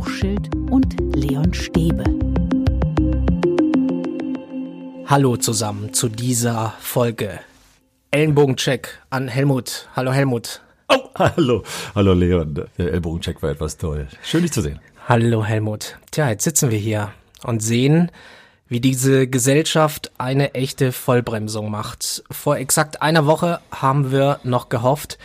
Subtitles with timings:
[0.00, 2.04] Hochschild und Leon Stäbe.
[5.04, 7.40] Hallo zusammen zu dieser Folge.
[8.10, 9.90] Ellenbogencheck an Helmut.
[9.94, 10.62] Hallo Helmut.
[10.88, 11.64] Oh, hallo,
[11.94, 12.54] hallo Leon.
[12.78, 14.08] Der Ellbogencheck war etwas toll.
[14.22, 14.80] Schön, dich zu sehen.
[15.06, 15.98] Hallo Helmut.
[16.12, 17.12] Tja, jetzt sitzen wir hier
[17.42, 18.10] und sehen,
[18.68, 22.24] wie diese Gesellschaft eine echte Vollbremsung macht.
[22.30, 25.18] Vor exakt einer Woche haben wir noch gehofft,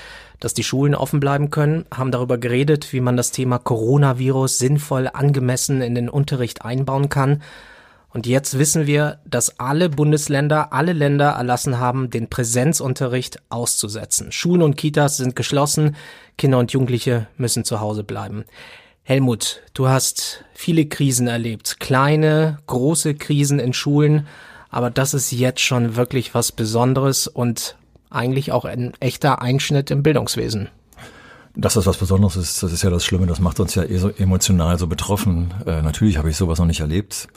[0.45, 5.09] dass die Schulen offen bleiben können, haben darüber geredet, wie man das Thema Coronavirus sinnvoll
[5.11, 7.41] angemessen in den Unterricht einbauen kann.
[8.09, 14.31] Und jetzt wissen wir, dass alle Bundesländer, alle Länder erlassen haben, den Präsenzunterricht auszusetzen.
[14.31, 15.95] Schulen und Kitas sind geschlossen,
[16.37, 18.45] Kinder und Jugendliche müssen zu Hause bleiben.
[19.01, 24.27] Helmut, du hast viele Krisen erlebt, kleine, große Krisen in Schulen,
[24.69, 27.77] aber das ist jetzt schon wirklich was Besonderes und
[28.09, 30.69] eigentlich auch ein echter Einschnitt im Bildungswesen.
[31.57, 34.09] Das was Besonderes ist, das ist ja das Schlimme, das macht uns ja eh so
[34.09, 35.53] emotional so betroffen.
[35.65, 37.29] Äh, natürlich habe ich sowas noch nicht erlebt.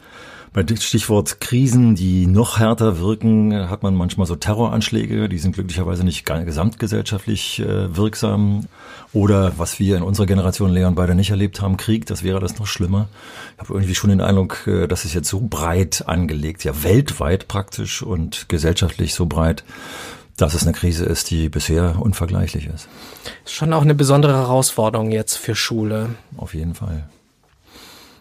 [0.52, 6.05] Bei Stichwort Krisen, die noch härter wirken, hat man manchmal so Terroranschläge, die sind glücklicherweise
[6.05, 8.66] nicht gesamtgesellschaftlich äh, wirksam.
[9.12, 12.58] Oder was wir in unserer Generation Leon beide nicht erlebt haben, Krieg, das wäre das
[12.58, 13.08] noch schlimmer.
[13.55, 17.47] Ich habe irgendwie schon den Eindruck, äh, das ist jetzt so breit angelegt, ja weltweit
[17.47, 19.64] praktisch und gesellschaftlich so breit,
[20.39, 22.89] dass es eine Krise ist, die bisher unvergleichlich ist.
[23.44, 26.11] Schon auch eine besondere Herausforderung jetzt für Schule.
[26.36, 27.08] Auf jeden Fall.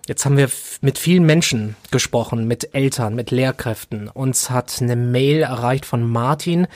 [0.08, 0.50] Jetzt haben wir
[0.82, 4.08] mit vielen Menschen gesprochen, mit Eltern, mit Lehrkräften.
[4.08, 6.68] Uns hat eine Mail erreicht von Martin.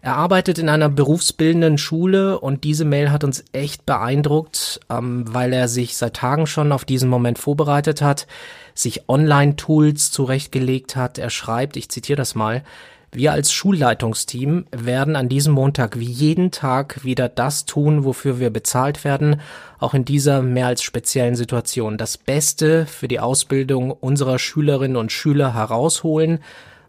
[0.00, 5.52] Er arbeitet in einer berufsbildenden Schule und diese Mail hat uns echt beeindruckt, ähm, weil
[5.52, 8.26] er sich seit Tagen schon auf diesen Moment vorbereitet hat,
[8.74, 11.18] sich Online-Tools zurechtgelegt hat.
[11.18, 12.64] Er schreibt, ich zitiere das mal,
[13.14, 18.48] wir als Schulleitungsteam werden an diesem Montag wie jeden Tag wieder das tun, wofür wir
[18.48, 19.40] bezahlt werden,
[19.78, 21.98] auch in dieser mehr als speziellen Situation.
[21.98, 26.38] Das Beste für die Ausbildung unserer Schülerinnen und Schüler herausholen,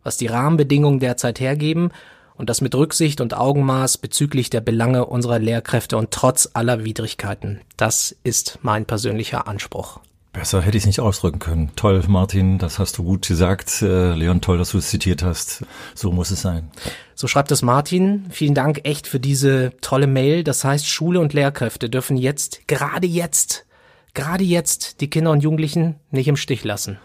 [0.04, 1.92] was die Rahmenbedingungen derzeit hergeben
[2.36, 7.60] und das mit Rücksicht und Augenmaß bezüglich der Belange unserer Lehrkräfte und trotz aller Widrigkeiten.
[7.76, 10.00] Das ist mein persönlicher Anspruch.
[10.34, 11.70] Besser hätte ich es nicht ausdrücken können.
[11.76, 13.84] Toll, Martin, das hast du gut gesagt.
[13.84, 15.64] Äh, Leon, toll, dass du es zitiert hast.
[15.94, 16.72] So muss es sein.
[17.14, 18.26] So schreibt es Martin.
[18.32, 20.44] Vielen Dank echt für diese tolle Mail.
[20.44, 23.68] Das heißt, Schule und Lehrkräfte dürfen jetzt, gerade jetzt,
[24.16, 26.98] gerade jetzt die Kinder und Jugendlichen nicht im Stich lassen.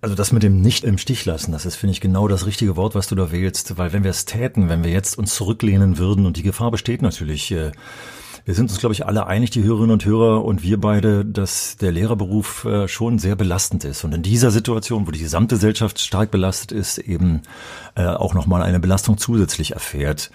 [0.00, 2.76] Also das mit dem nicht im Stich lassen, das ist, finde ich, genau das richtige
[2.76, 3.76] Wort, was du da wählst.
[3.76, 7.02] Weil wenn wir es täten, wenn wir jetzt uns zurücklehnen würden, und die Gefahr besteht
[7.02, 7.72] natürlich, äh,
[8.46, 11.78] wir sind uns, glaube ich, alle einig, die Hörerinnen und Hörer und wir beide, dass
[11.78, 14.04] der Lehrerberuf äh, schon sehr belastend ist.
[14.04, 17.42] Und in dieser Situation, wo die gesamte Gesellschaft stark belastet ist, eben
[17.96, 20.30] äh, auch nochmal eine Belastung zusätzlich erfährt.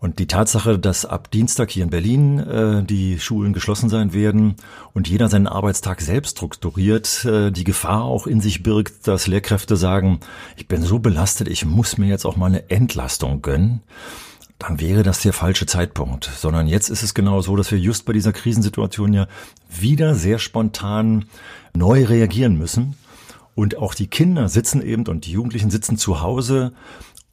[0.00, 4.56] Und die Tatsache, dass ab Dienstag hier in Berlin äh, die Schulen geschlossen sein werden
[4.94, 9.76] und jeder seinen Arbeitstag selbst strukturiert, äh, die Gefahr auch in sich birgt, dass Lehrkräfte
[9.76, 10.20] sagen,
[10.56, 13.82] ich bin so belastet, ich muss mir jetzt auch mal eine Entlastung gönnen
[14.62, 16.24] dann wäre das der falsche Zeitpunkt.
[16.24, 19.26] Sondern jetzt ist es genau so, dass wir just bei dieser Krisensituation ja
[19.68, 21.24] wieder sehr spontan
[21.74, 22.94] neu reagieren müssen.
[23.54, 26.72] Und auch die Kinder sitzen eben und die Jugendlichen sitzen zu Hause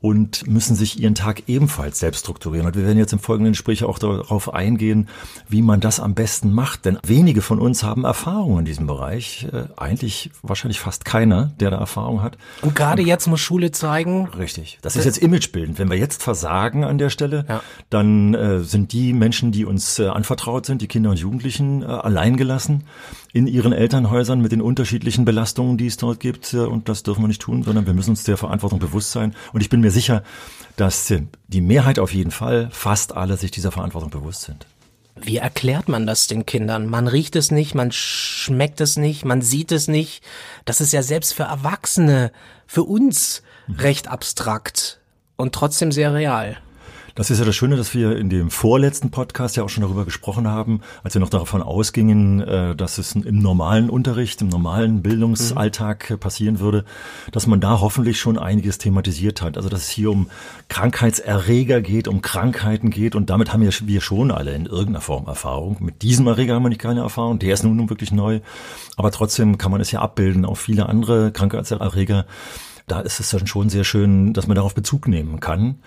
[0.01, 2.65] und müssen sich ihren Tag ebenfalls selbst strukturieren.
[2.65, 5.09] Und wir werden jetzt im folgenden Gespräch auch darauf eingehen,
[5.49, 6.85] wie man das am besten macht.
[6.85, 9.47] Denn wenige von uns haben Erfahrung in diesem Bereich.
[9.51, 12.37] Äh, eigentlich wahrscheinlich fast keiner, der da Erfahrung hat.
[12.61, 14.29] Und gerade jetzt muss Schule zeigen.
[14.29, 14.79] Richtig.
[14.81, 15.79] Das ist jetzt imagebildend.
[15.79, 17.61] Wenn wir jetzt versagen an der Stelle, ja.
[17.89, 21.85] dann äh, sind die Menschen, die uns äh, anvertraut sind, die Kinder und Jugendlichen, äh,
[21.85, 22.85] alleingelassen
[23.33, 26.53] in ihren Elternhäusern mit den unterschiedlichen Belastungen, die es dort gibt.
[26.53, 29.35] Äh, und das dürfen wir nicht tun, sondern wir müssen uns der Verantwortung bewusst sein.
[29.51, 30.23] Und ich bin mir mir sicher,
[30.75, 31.11] dass
[31.47, 34.65] die Mehrheit auf jeden Fall, fast alle sich dieser Verantwortung bewusst sind.
[35.15, 36.87] Wie erklärt man das den Kindern?
[36.87, 40.23] Man riecht es nicht, man schmeckt es nicht, man sieht es nicht.
[40.63, 42.31] Das ist ja selbst für Erwachsene,
[42.67, 45.01] für uns recht abstrakt
[45.35, 46.57] und trotzdem sehr real.
[47.15, 50.05] Das ist ja das Schöne, dass wir in dem vorletzten Podcast ja auch schon darüber
[50.05, 55.01] gesprochen haben, als wir noch davon ausgingen, äh, dass es im normalen Unterricht, im normalen
[55.01, 56.19] Bildungsalltag mhm.
[56.19, 56.85] passieren würde,
[57.31, 59.57] dass man da hoffentlich schon einiges thematisiert hat.
[59.57, 60.29] Also dass es hier um
[60.67, 65.77] Krankheitserreger geht, um Krankheiten geht und damit haben wir schon alle in irgendeiner Form Erfahrung.
[65.79, 68.39] Mit diesem Erreger haben wir nicht keine Erfahrung, der ist nun wirklich neu,
[68.97, 72.25] aber trotzdem kann man es ja abbilden auf viele andere Krankheitserreger.
[72.87, 75.79] Da ist es dann schon sehr schön, dass man darauf Bezug nehmen kann.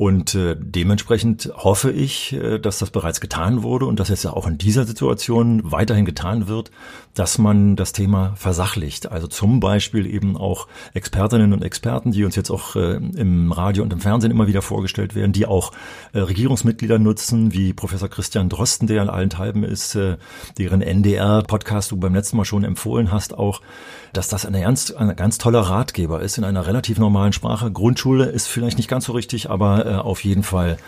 [0.00, 4.46] Und äh, dementsprechend hoffe ich, äh, dass das bereits getan wurde und dass ja auch
[4.46, 6.70] in dieser Situation weiterhin getan wird,
[7.12, 9.12] dass man das Thema versachlicht.
[9.12, 13.82] Also zum Beispiel eben auch Expertinnen und Experten, die uns jetzt auch äh, im Radio
[13.82, 15.70] und im Fernsehen immer wieder vorgestellt werden, die auch
[16.14, 20.16] äh, Regierungsmitglieder nutzen, wie Professor Christian Drosten, der in allen Teilen ist, äh,
[20.56, 23.60] deren NDR-Podcast du beim letzten Mal schon empfohlen hast, auch,
[24.12, 27.70] dass das ein ganz, ein ganz toller Ratgeber ist in einer relativ normalen Sprache.
[27.70, 30.78] Grundschule ist vielleicht nicht ganz so richtig, aber äh, auf jeden Fall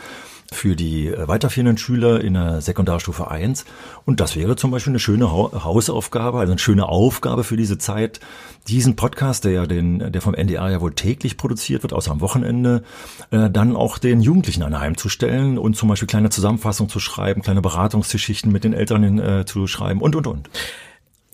[0.53, 3.65] für die äh, weiterführenden Schüler in der Sekundarstufe 1.
[4.05, 8.21] Und das wäre zum Beispiel eine schöne Hausaufgabe, also eine schöne Aufgabe für diese Zeit,
[8.69, 12.21] diesen Podcast, der ja den, der vom NDR ja wohl täglich produziert wird, außer am
[12.21, 12.85] Wochenende,
[13.31, 18.53] äh, dann auch den Jugendlichen anheimzustellen und zum Beispiel kleine Zusammenfassungen zu schreiben, kleine Beratungsgeschichten
[18.53, 20.51] mit den Eltern äh, zu schreiben und, und, und.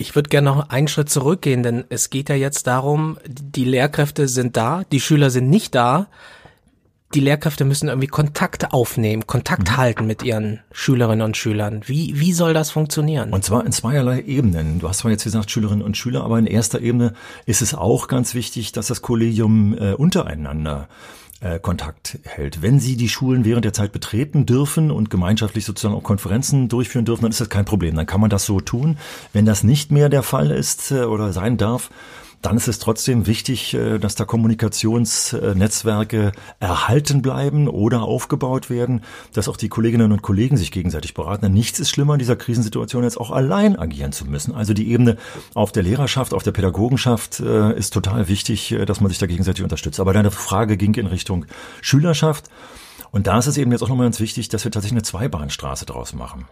[0.01, 4.29] Ich würde gerne noch einen Schritt zurückgehen, denn es geht ja jetzt darum, die Lehrkräfte
[4.29, 6.09] sind da, die Schüler sind nicht da
[7.15, 9.77] die Lehrkräfte müssen irgendwie Kontakt aufnehmen, Kontakt mhm.
[9.77, 11.83] halten mit ihren Schülerinnen und Schülern.
[11.87, 13.33] Wie, wie soll das funktionieren?
[13.33, 14.79] Und zwar in zweierlei Ebenen.
[14.79, 17.15] Du hast zwar jetzt gesagt Schülerinnen und Schüler, aber in erster Ebene
[17.47, 20.89] ist es auch ganz wichtig, dass das Kollegium äh, untereinander
[21.41, 22.63] äh, Kontakt hält.
[22.63, 27.05] Wenn Sie die Schulen während der Zeit betreten dürfen und gemeinschaftlich sozusagen auch Konferenzen durchführen
[27.05, 27.95] dürfen, dann ist das kein Problem.
[27.95, 28.99] Dann kann man das so tun.
[29.33, 31.91] Wenn das nicht mehr der Fall ist äh, oder sein darf,
[32.43, 39.03] dann ist es trotzdem wichtig, äh, dass da Kommunikationsnetzwerke erhalten bleiben oder aufgebaut werden,
[39.33, 41.53] dass auch die Kolleginnen und Kollegen sich gegenseitig beraten.
[41.53, 44.55] nichts ist schlimmer in dieser Krisensituation, jetzt auch allein agieren zu müssen.
[44.55, 45.17] Also die Ebene
[45.55, 49.27] auf der Lehrerschaft, auf der Pädagogenschaft äh, ist total wichtig, äh, dass man sich da
[49.27, 50.01] gegenseitig unterstützt.
[50.01, 51.47] Aber deine Frage ging in Richtung
[51.81, 52.49] Schülerschaft.
[53.11, 55.87] Und da ist es eben jetzt auch nochmal ganz wichtig, dass wir tatsächlich eine Zweibahnstraße
[55.87, 56.45] draus machen.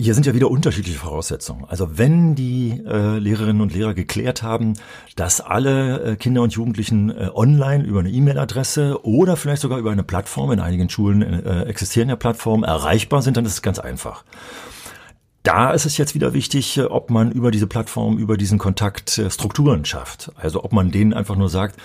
[0.00, 1.64] Hier sind ja wieder unterschiedliche Voraussetzungen.
[1.68, 4.74] Also wenn die äh, Lehrerinnen und Lehrer geklärt haben,
[5.14, 9.92] dass alle äh, Kinder und Jugendlichen äh, online über eine E-Mail-Adresse oder vielleicht sogar über
[9.92, 13.78] eine Plattform, in einigen Schulen äh, existieren ja Plattformen, erreichbar sind, dann ist es ganz
[13.78, 14.24] einfach.
[15.42, 19.18] Da ist es jetzt wieder wichtig, äh, ob man über diese Plattform, über diesen Kontakt
[19.18, 20.32] äh, Strukturen schafft.
[20.36, 21.76] Also ob man denen einfach nur sagt,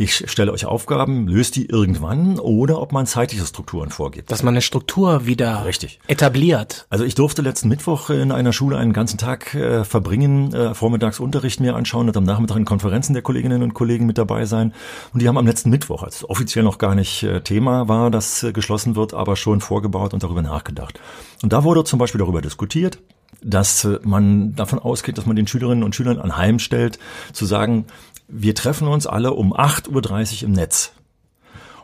[0.00, 4.30] ich stelle euch Aufgaben, löst die irgendwann oder ob man zeitliche Strukturen vorgibt.
[4.30, 5.98] Dass man eine Struktur wieder Richtig.
[6.06, 6.86] etabliert.
[6.88, 11.18] Also ich durfte letzten Mittwoch in einer Schule einen ganzen Tag äh, verbringen, äh, vormittags
[11.18, 14.72] Unterricht mir anschauen und am Nachmittag in Konferenzen der Kolleginnen und Kollegen mit dabei sein.
[15.12, 18.44] Und die haben am letzten Mittwoch, als offiziell noch gar nicht äh, Thema war, dass
[18.44, 21.00] äh, geschlossen wird, aber schon vorgebaut und darüber nachgedacht.
[21.42, 23.00] Und da wurde zum Beispiel darüber diskutiert,
[23.42, 26.98] dass äh, man davon ausgeht, dass man den Schülerinnen und Schülern anheimstellt,
[27.32, 27.86] zu sagen,
[28.28, 30.92] wir treffen uns alle um 8.30 Uhr im Netz.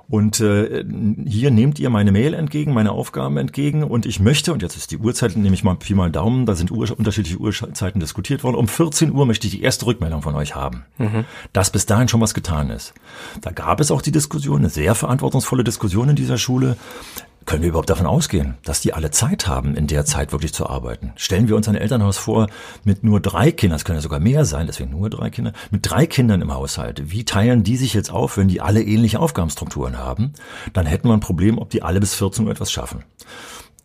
[0.06, 0.84] Und äh,
[1.26, 4.90] hier nehmt ihr meine Mail entgegen, meine Aufgaben entgegen und ich möchte, und jetzt ist
[4.90, 8.56] die Uhrzeit, nehme ich mal Pi mal Daumen, da sind Uhr, unterschiedliche Uhrzeiten diskutiert worden,
[8.56, 11.24] um 14 Uhr möchte ich die erste Rückmeldung von euch haben, mhm.
[11.54, 12.92] dass bis dahin schon was getan ist.
[13.40, 16.76] Da gab es auch die Diskussion, eine sehr verantwortungsvolle Diskussion in dieser Schule
[17.46, 20.66] können wir überhaupt davon ausgehen, dass die alle Zeit haben, in der Zeit wirklich zu
[20.68, 21.12] arbeiten?
[21.16, 22.48] Stellen wir uns ein Elternhaus vor
[22.84, 25.88] mit nur drei Kindern, es können ja sogar mehr sein, deswegen nur drei Kinder, mit
[25.88, 27.10] drei Kindern im Haushalt.
[27.10, 30.32] Wie teilen die sich jetzt auf, wenn die alle ähnliche Aufgabenstrukturen haben?
[30.72, 33.04] Dann hätten wir ein Problem, ob die alle bis 14 Uhr etwas schaffen.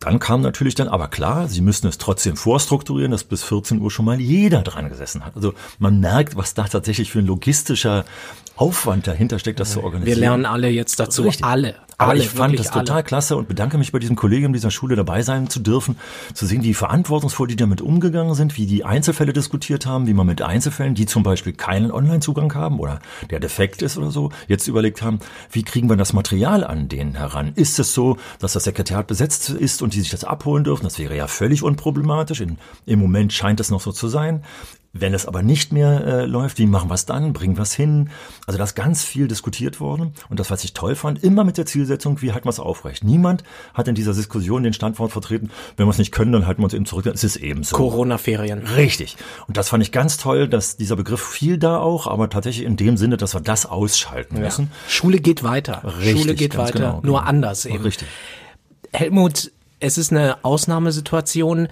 [0.00, 3.90] Dann kam natürlich dann, aber klar, sie müssen es trotzdem vorstrukturieren, dass bis 14 Uhr
[3.90, 5.36] schon mal jeder dran gesessen hat.
[5.36, 8.06] Also man merkt, was da tatsächlich für ein logistischer
[8.56, 10.16] Aufwand dahinter steckt, das zu organisieren.
[10.16, 11.44] Wir lernen alle jetzt dazu, Richtig.
[11.44, 11.74] alle.
[12.00, 13.04] Aber alle, ich fand das total alle.
[13.04, 15.96] klasse und bedanke mich bei diesem Kollegium dieser Schule dabei sein zu dürfen,
[16.32, 20.26] zu sehen, wie verantwortungsvoll die damit umgegangen sind, wie die Einzelfälle diskutiert haben, wie man
[20.26, 24.66] mit Einzelfällen, die zum Beispiel keinen Online-Zugang haben oder der defekt ist oder so, jetzt
[24.66, 25.20] überlegt haben,
[25.52, 27.52] wie kriegen wir das Material an denen heran?
[27.54, 30.84] Ist es so, dass das Sekretariat besetzt ist und die sich das abholen dürfen?
[30.84, 32.40] Das wäre ja völlig unproblematisch.
[32.40, 34.42] In, Im Moment scheint es noch so zu sein.
[34.92, 37.32] Wenn es aber nicht mehr äh, läuft, wie machen wir es dann?
[37.32, 38.10] Bringen wir es hin?
[38.46, 40.14] Also da ist ganz viel diskutiert worden.
[40.28, 43.04] Und das, was ich toll fand, immer mit der Zielsetzung, wie halten wir es aufrecht?
[43.04, 46.60] Niemand hat in dieser Diskussion den Standort vertreten, wenn wir es nicht können, dann halten
[46.60, 47.06] wir uns eben zurück.
[47.06, 47.76] Es ist eben so.
[47.76, 48.66] Corona-Ferien.
[48.66, 49.16] Richtig.
[49.46, 52.76] Und das fand ich ganz toll, dass dieser Begriff fiel da auch, aber tatsächlich in
[52.76, 54.42] dem Sinne, dass wir das ausschalten ja.
[54.42, 54.72] müssen.
[54.88, 55.82] Schule geht weiter.
[56.00, 57.28] Richtig, Schule geht weiter, genau, nur genau.
[57.28, 57.84] anders eben.
[57.84, 58.08] Richtig.
[58.92, 61.68] Helmut, es ist eine Ausnahmesituation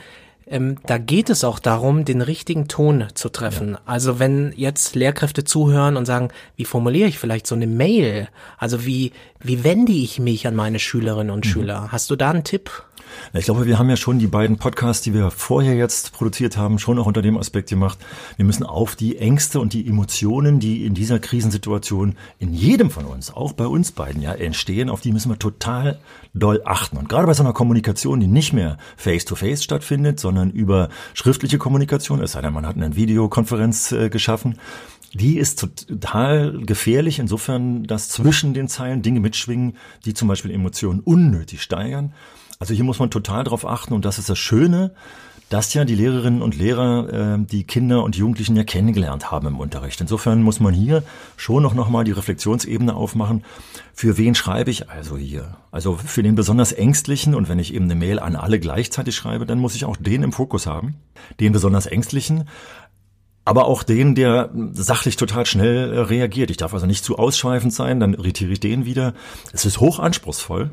[0.51, 3.73] ähm, da geht es auch darum, den richtigen Ton zu treffen.
[3.73, 3.81] Ja.
[3.85, 8.29] Also wenn jetzt Lehrkräfte zuhören und sagen, wie formuliere ich vielleicht so eine Mail?
[8.57, 11.51] Also wie, wie wende ich mich an meine Schülerinnen und mhm.
[11.51, 11.89] Schüler?
[11.93, 12.71] Hast du da einen Tipp?
[13.33, 16.79] Ich glaube, wir haben ja schon die beiden Podcasts, die wir vorher jetzt produziert haben,
[16.79, 17.99] schon auch unter dem Aspekt gemacht.
[18.37, 23.05] Wir müssen auf die Ängste und die Emotionen, die in dieser Krisensituation in jedem von
[23.05, 25.99] uns, auch bei uns beiden, ja, entstehen, auf die müssen wir total
[26.35, 26.97] doll achten.
[26.97, 31.59] Und gerade bei so einer Kommunikation, die nicht mehr face-to-face -face stattfindet, sondern über schriftliche
[31.59, 34.57] Kommunikation, es sei denn, man hat eine Videokonferenz äh, geschaffen,
[35.15, 41.01] die ist total gefährlich, insofern, dass zwischen den Zeilen Dinge mitschwingen, die zum Beispiel Emotionen
[41.01, 42.13] unnötig steigern.
[42.59, 44.93] Also hier muss man total drauf achten und das ist das Schöne,
[45.49, 49.59] dass ja die Lehrerinnen und Lehrer äh, die Kinder und Jugendlichen ja kennengelernt haben im
[49.59, 50.01] Unterricht.
[50.01, 51.03] Insofern muss man hier
[51.37, 53.45] schon noch, noch mal die Reflexionsebene aufmachen.
[53.95, 55.57] Für wen schreibe ich also hier?
[55.71, 59.47] Also für den besonders Ängstlichen und wenn ich eben eine Mail an alle gleichzeitig schreibe,
[59.47, 60.97] dann muss ich auch den im Fokus haben.
[61.41, 62.45] Den besonders Ängstlichen,
[63.45, 66.51] aber auch den, der sachlich total schnell äh, reagiert.
[66.51, 69.15] Ich darf also nicht zu ausschweifend sein, dann irritiere ich den wieder.
[69.53, 70.73] Es ist hoch anspruchsvoll.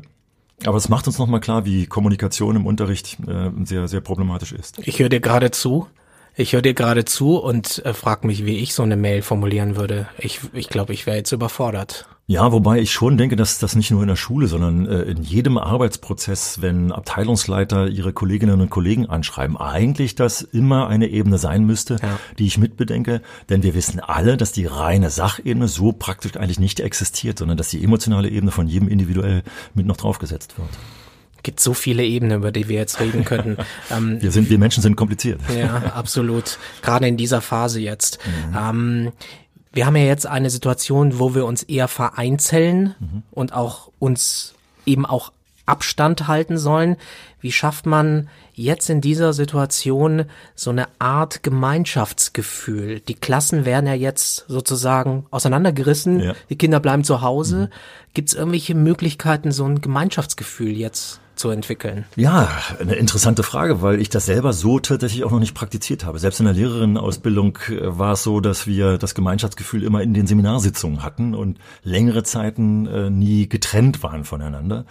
[0.64, 4.78] Aber es macht uns nochmal klar, wie Kommunikation im Unterricht äh, sehr, sehr problematisch ist.
[4.78, 5.86] Ich höre dir gerade zu.
[6.34, 9.76] Ich höre dir gerade zu und äh, frag mich, wie ich so eine Mail formulieren
[9.76, 10.08] würde.
[10.18, 12.06] Ich glaube, ich, glaub, ich wäre jetzt überfordert.
[12.28, 15.22] Ja, wobei ich schon denke, dass das nicht nur in der Schule, sondern äh, in
[15.22, 21.64] jedem Arbeitsprozess, wenn Abteilungsleiter ihre Kolleginnen und Kollegen anschreiben, eigentlich das immer eine Ebene sein
[21.64, 22.18] müsste, ja.
[22.36, 23.22] die ich mitbedenke.
[23.48, 27.68] Denn wir wissen alle, dass die reine Sachebene so praktisch eigentlich nicht existiert, sondern dass
[27.68, 30.70] die emotionale Ebene von jedem individuell mit noch draufgesetzt wird
[31.42, 33.56] gibt so viele Ebenen, über die wir jetzt reden könnten.
[33.88, 35.40] Ähm, wir sind, wir Menschen sind kompliziert.
[35.56, 36.58] Ja, absolut.
[36.82, 38.18] Gerade in dieser Phase jetzt.
[38.50, 38.56] Mhm.
[38.58, 39.12] Ähm,
[39.76, 43.22] wir haben ja jetzt eine Situation, wo wir uns eher vereinzeln mhm.
[43.30, 44.54] und auch uns
[44.86, 45.32] eben auch
[45.66, 46.96] Abstand halten sollen.
[47.40, 53.00] Wie schafft man jetzt in dieser Situation so eine Art Gemeinschaftsgefühl?
[53.00, 56.34] Die Klassen werden ja jetzt sozusagen auseinandergerissen, ja.
[56.48, 57.56] die Kinder bleiben zu Hause.
[57.56, 57.68] Mhm.
[58.14, 62.04] Gibt es irgendwelche Möglichkeiten, so ein Gemeinschaftsgefühl jetzt zu entwickeln?
[62.16, 62.48] Ja,
[62.80, 66.18] eine interessante Frage, weil ich das selber so tatsächlich auch noch nicht praktiziert habe.
[66.18, 70.26] Selbst in der Lehrerinnenausbildung äh, war es so, dass wir das Gemeinschaftsgefühl immer in den
[70.26, 74.86] Seminarsitzungen hatten und längere Zeiten äh, nie getrennt waren voneinander.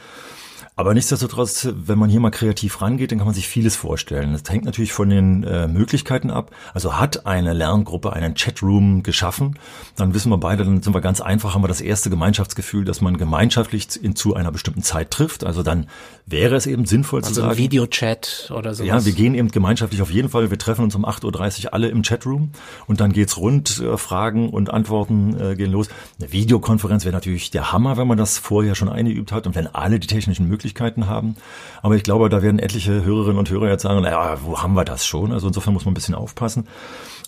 [0.78, 4.34] Aber nichtsdestotrotz, wenn man hier mal kreativ rangeht, dann kann man sich vieles vorstellen.
[4.34, 6.52] Das hängt natürlich von den äh, Möglichkeiten ab.
[6.74, 9.58] Also hat eine Lerngruppe einen Chatroom geschaffen,
[9.96, 13.00] dann wissen wir beide, dann sind wir ganz einfach, haben wir das erste Gemeinschaftsgefühl, dass
[13.00, 15.46] man gemeinschaftlich in, zu einer bestimmten Zeit trifft.
[15.46, 15.88] Also dann
[16.28, 17.50] wäre es eben sinnvoll also zu sagen.
[17.50, 18.84] Also Videochat oder so.
[18.84, 20.50] Ja, wir gehen eben gemeinschaftlich auf jeden Fall.
[20.50, 22.52] Wir treffen uns um 8.30 Uhr alle im Chatroom
[22.88, 25.88] und dann geht's rund, äh, Fragen und Antworten äh, gehen los.
[26.20, 29.68] Eine Videokonferenz wäre natürlich der Hammer, wenn man das vorher schon eingeübt hat und wenn
[29.68, 31.36] alle die technischen Möglichkeiten Möglichkeiten haben.
[31.82, 34.86] Aber ich glaube, da werden etliche Hörerinnen und Hörer jetzt sagen, naja, wo haben wir
[34.86, 35.32] das schon?
[35.32, 36.68] Also insofern muss man ein bisschen aufpassen.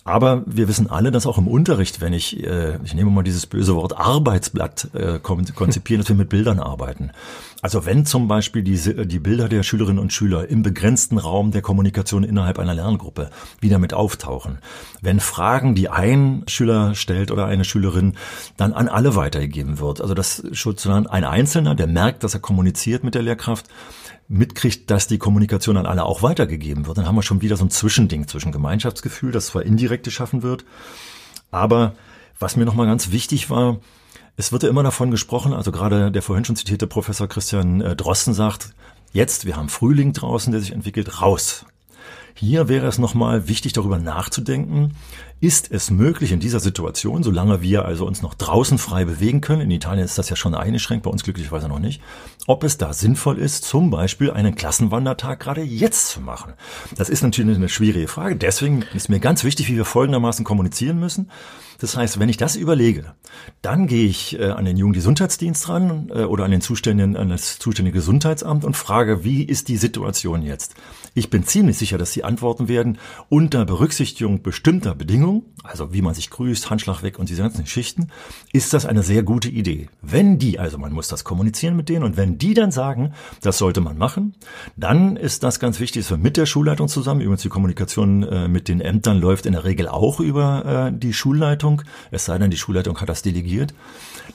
[0.04, 3.46] Aber wir wissen alle, dass auch im Unterricht, wenn ich, äh, ich nehme mal dieses
[3.46, 7.10] böse Wort Arbeitsblatt äh, konzipieren, dass wir mit Bildern arbeiten.
[7.60, 11.60] Also wenn zum Beispiel diese, die Bilder der Schülerinnen und Schüler im begrenzten Raum der
[11.60, 14.58] Kommunikation innerhalb einer Lerngruppe wieder mit auftauchen,
[15.02, 18.14] wenn Fragen, die ein Schüler stellt oder eine Schülerin,
[18.56, 20.00] dann an alle weitergegeben wird.
[20.00, 23.66] Also dass sozusagen ein Einzelner, der merkt, dass er kommuniziert mit der Lehrkraft,
[24.28, 27.64] mitkriegt, dass die Kommunikation an alle auch weitergegeben wird, dann haben wir schon wieder so
[27.64, 30.64] ein Zwischending zwischen Gemeinschaftsgefühl, das zwar indirekt geschaffen wird,
[31.50, 31.94] aber
[32.38, 33.78] was mir nochmal ganz wichtig war,
[34.36, 37.96] es wird ja immer davon gesprochen, also gerade der vorhin schon zitierte Professor Christian äh,
[37.96, 38.74] Drosten sagt,
[39.12, 41.66] jetzt, wir haben Frühling draußen, der sich entwickelt, raus.
[42.34, 44.94] Hier wäre es nochmal wichtig, darüber nachzudenken,
[45.40, 49.62] ist es möglich in dieser Situation, solange wir also uns noch draußen frei bewegen können,
[49.62, 52.00] in Italien ist das ja schon eingeschränkt, bei uns glücklicherweise noch nicht,
[52.46, 56.54] ob es da sinnvoll ist, zum Beispiel einen Klassenwandertag gerade jetzt zu machen.
[56.96, 60.98] Das ist natürlich eine schwierige Frage, deswegen ist mir ganz wichtig, wie wir folgendermaßen kommunizieren
[60.98, 61.30] müssen.
[61.80, 63.14] Das heißt, wenn ich das überlege,
[63.62, 67.60] dann gehe ich äh, an den Jugendgesundheitsdienst ran äh, oder an den zuständigen, an das
[67.60, 70.74] zuständige Gesundheitsamt und frage, wie ist die Situation jetzt?
[71.14, 75.27] Ich bin ziemlich sicher, dass sie antworten werden unter Berücksichtigung bestimmter Bedingungen,
[75.62, 78.08] also wie man sich grüßt, Handschlag weg und diese ganzen Geschichten,
[78.52, 79.88] ist das eine sehr gute Idee.
[80.02, 83.58] Wenn die, also man muss das kommunizieren mit denen und wenn die dann sagen, das
[83.58, 84.34] sollte man machen,
[84.76, 88.48] dann ist das ganz wichtig, dass wir mit der Schulleitung zusammen, übrigens die Kommunikation äh,
[88.48, 92.50] mit den Ämtern läuft in der Regel auch über äh, die Schulleitung, es sei denn,
[92.50, 93.74] die Schulleitung hat das delegiert,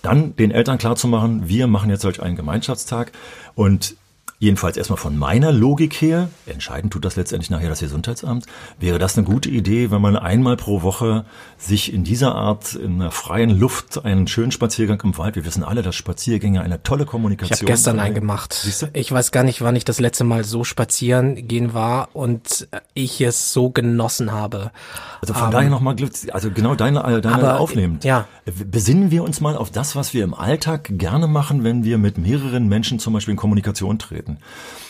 [0.01, 3.12] dann den Eltern klarzumachen, wir machen jetzt solch einen Gemeinschaftstag
[3.55, 3.95] und
[4.43, 8.45] Jedenfalls erstmal von meiner Logik her, entscheidend tut das letztendlich nachher das Gesundheitsamt,
[8.77, 11.23] wäre das eine gute Idee, wenn man einmal pro Woche
[11.57, 15.63] sich in dieser Art in der freien Luft einen schönen Spaziergang im Wald, wir wissen
[15.63, 18.67] alle, dass Spaziergänge eine tolle Kommunikation Ich habe gestern einen gemacht.
[18.91, 23.21] Ich weiß gar nicht, wann ich das letzte Mal so spazieren gehen war und ich
[23.21, 24.71] es so genossen habe.
[25.21, 28.03] Also von um, daher nochmal Glück, also genau deine, deine aber, aufnehmend.
[28.03, 28.27] Ja.
[28.45, 32.17] Besinnen wir uns mal auf das, was wir im Alltag gerne machen, wenn wir mit
[32.17, 34.39] mehreren Menschen zum Beispiel in Kommunikation treten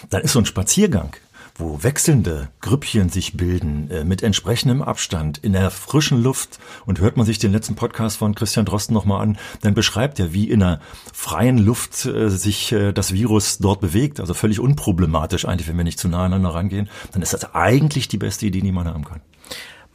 [0.09, 1.15] dann ist so ein Spaziergang,
[1.55, 6.59] wo wechselnde Grüppchen sich bilden, äh, mit entsprechendem Abstand, in der frischen Luft.
[6.85, 10.33] Und hört man sich den letzten Podcast von Christian Drosten nochmal an, dann beschreibt er,
[10.33, 10.81] wie in der
[11.13, 14.19] freien Luft äh, sich äh, das Virus dort bewegt.
[14.19, 16.89] Also völlig unproblematisch eigentlich, wenn wir nicht zu nah aneinander rangehen.
[17.11, 19.21] Dann ist das eigentlich die beste Idee, die man haben kann.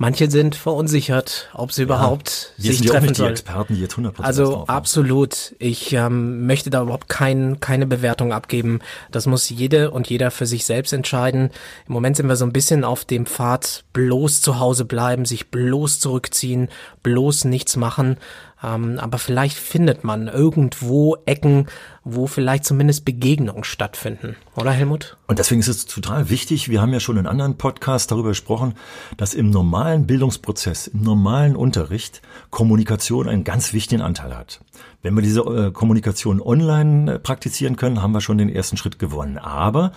[0.01, 3.25] Manche sind verunsichert, ob sie überhaupt Wir sich sind ja treffen nicht die.
[3.25, 5.57] Experten, die jetzt 100% Also absolut.
[5.59, 8.79] Ich ähm, möchte da überhaupt kein, keine Bewertung abgeben.
[9.11, 11.51] Das muss jede und jeder für sich selbst entscheiden.
[11.89, 15.51] Im Moment sind wir so ein bisschen auf dem Pfad, bloß zu Hause bleiben, sich
[15.51, 16.69] bloß zurückziehen,
[17.03, 18.19] bloß nichts machen.
[18.63, 21.67] Ähm, aber vielleicht findet man irgendwo Ecken,
[22.05, 24.37] wo vielleicht zumindest Begegnungen stattfinden.
[24.55, 25.17] Oder Helmut?
[25.27, 28.75] Und deswegen ist es total wichtig, wir haben ja schon in anderen Podcasts darüber gesprochen,
[29.17, 34.61] dass im normalen Bildungsprozess, im normalen Unterricht Kommunikation einen ganz wichtigen Anteil hat.
[35.03, 38.99] Wenn wir diese äh, Kommunikation online äh, praktizieren können, haben wir schon den ersten Schritt
[38.99, 39.39] gewonnen.
[39.39, 39.93] Aber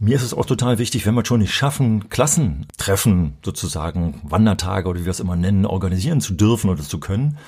[0.00, 5.00] mir ist es auch total wichtig, wenn wir schon nicht schaffen, Klassentreffen sozusagen, Wandertage oder
[5.00, 7.38] wie wir es immer nennen, organisieren zu dürfen oder zu können,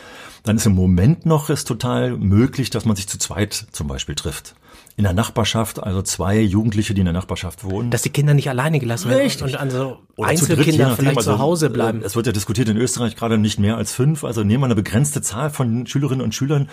[0.45, 4.15] dann ist im Moment noch es total möglich, dass man sich zu zweit zum Beispiel
[4.15, 4.55] trifft.
[4.97, 7.91] In der Nachbarschaft, also zwei Jugendliche, die in der Nachbarschaft wohnen.
[7.91, 9.43] Dass die Kinder nicht alleine gelassen werden Richtig.
[9.55, 10.97] und also Oder dritt, Einzelkinder nachdem.
[10.97, 12.03] vielleicht Also, zu Hause bleiben.
[12.03, 14.25] Es wird ja diskutiert in Österreich gerade nicht mehr als fünf.
[14.25, 16.69] Also nehmen wir eine begrenzte Zahl von Schülerinnen und Schülern,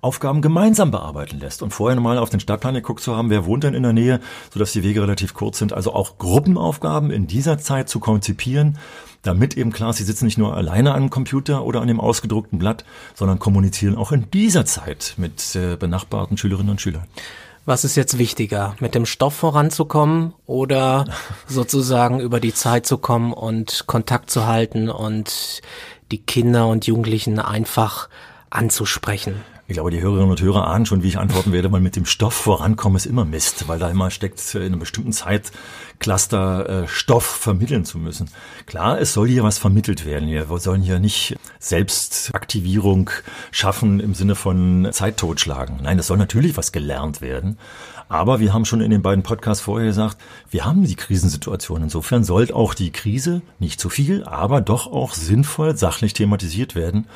[0.00, 1.62] Aufgaben gemeinsam bearbeiten lässt.
[1.62, 4.20] Und vorher mal auf den Stadtplan geguckt zu haben, wer wohnt denn in der Nähe,
[4.52, 5.72] sodass die Wege relativ kurz sind.
[5.72, 8.78] Also auch Gruppenaufgaben in dieser Zeit zu konzipieren,
[9.22, 12.58] damit eben klar ist, sie sitzen nicht nur alleine am Computer oder an dem ausgedruckten
[12.58, 17.06] Blatt, sondern kommunizieren auch in dieser Zeit mit äh, benachbarten Schülerinnen und Schülern.
[17.64, 21.04] Was ist jetzt wichtiger, mit dem Stoff voranzukommen oder
[21.46, 25.62] sozusagen über die Zeit zu kommen und Kontakt zu halten und
[26.10, 28.08] die Kinder und Jugendlichen einfach
[28.50, 29.36] anzusprechen?
[29.68, 32.04] Ich glaube, die Hörerinnen und Hörer ahnen schon, wie ich antworten werde, weil mit dem
[32.04, 35.52] Stoff vorankommen ist immer Mist, weil da immer steckt, äh, in einer bestimmten Zeit
[36.00, 38.28] Cluster äh, Stoff vermitteln zu müssen.
[38.66, 40.28] Klar, es soll hier was vermittelt werden.
[40.28, 43.10] Wir sollen hier nicht Selbstaktivierung
[43.52, 45.78] schaffen im Sinne von Zeit totschlagen.
[45.82, 47.56] Nein, es soll natürlich was gelernt werden.
[48.08, 50.18] Aber wir haben schon in den beiden Podcasts vorher gesagt,
[50.50, 51.84] wir haben die Krisensituation.
[51.84, 57.06] Insofern sollte auch die Krise nicht zu viel, aber doch auch sinnvoll, sachlich thematisiert werden.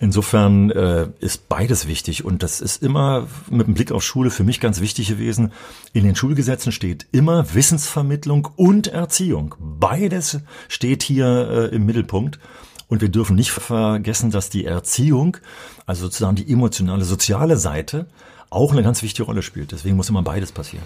[0.00, 4.42] Insofern äh, ist beides wichtig und das ist immer mit dem Blick auf Schule für
[4.42, 5.52] mich ganz wichtig gewesen.
[5.92, 9.54] In den Schulgesetzen steht immer Wissensvermittlung und Erziehung.
[9.58, 12.38] Beides steht hier äh, im Mittelpunkt.
[12.86, 15.38] Und wir dürfen nicht vergessen, dass die Erziehung,
[15.86, 18.06] also sozusagen die emotionale, soziale Seite,
[18.50, 19.72] auch eine ganz wichtige Rolle spielt.
[19.72, 20.84] Deswegen muss immer beides passieren.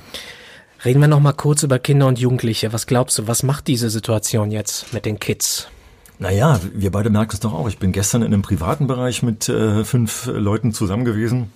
[0.85, 2.73] Reden wir noch mal kurz über Kinder und Jugendliche.
[2.73, 5.69] Was glaubst du, was macht diese Situation jetzt mit den Kids?
[6.19, 7.69] Naja, wir beide merken es doch auch.
[7.69, 11.53] Ich bin gestern in einem privaten Bereich mit äh, fünf Leuten zusammen gewesen.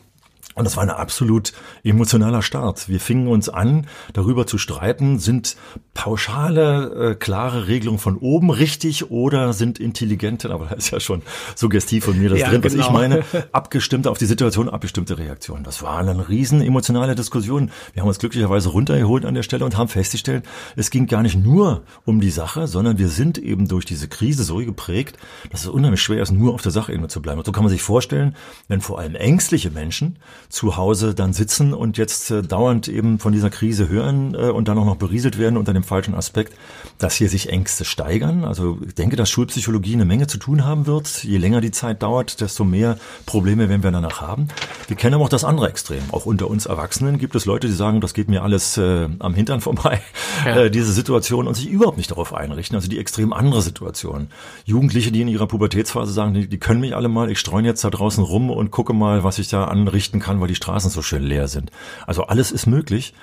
[0.55, 1.53] Und das war ein absolut
[1.85, 2.89] emotionaler Start.
[2.89, 5.57] Wir fingen uns an, darüber zu streiten, sind
[5.95, 11.23] pauschale, äh, klare Regelungen von oben richtig oder sind intelligente, aber da ist ja schon
[11.55, 12.87] suggestiv von mir das Ja, drin, was genau.
[12.87, 15.65] ich meine, abgestimmte auf die Situation, abgestimmte Reaktionen.
[15.65, 17.71] Das war eine riesen emotionale Diskussion.
[17.93, 20.45] Wir haben uns glücklicherweise runtergeholt an der Stelle und haben festgestellt,
[20.77, 24.45] es ging gar nicht nur um die Sache, sondern wir sind eben durch diese Krise
[24.45, 25.19] so geprägt,
[25.51, 27.39] dass es unheimlich schwer ist, nur auf der Sachebene zu bleiben.
[27.39, 28.35] Und so kann man sich vorstellen,
[28.69, 30.19] wenn vor allem ängstliche Menschen
[30.53, 34.69] zu Hause dann sitzen und jetzt äh, dauernd eben von dieser Krise hören äh, und
[34.69, 36.53] dann auch noch berieselt werden unter dem falschen Aspekt,
[36.99, 38.45] dass hier sich Ängste steigern.
[38.45, 41.25] Also ich denke, dass Schulpsychologie eine Menge zu tun haben wird.
[41.25, 44.49] Je länger die Zeit dauert, desto mehr Probleme werden wir danach haben.
[44.89, 46.03] Wir kennen aber auch das andere Extrem.
[46.13, 49.33] Auch unter uns Erwachsenen gibt es Leute, die sagen, das geht mir alles äh, am
[49.35, 50.03] Hintern vorbei,
[50.45, 50.65] Ja.
[50.65, 52.77] äh, diese Situation und sich überhaupt nicht darauf einrichten.
[52.77, 54.29] Also die extrem andere Situation.
[54.67, 57.83] Jugendliche, die in ihrer Pubertätsphase sagen, die, die können mich alle mal, ich streue jetzt
[57.85, 61.01] da draußen rum und gucke mal, was ich da anrichten kann, weil die Straßen so
[61.01, 61.71] schön leer sind.
[62.07, 63.15] Also alles ist möglich.